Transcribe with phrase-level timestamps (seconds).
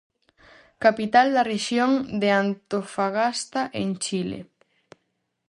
[0.83, 1.91] Capital da rexión
[2.21, 4.39] de Antofagasta, en Chile.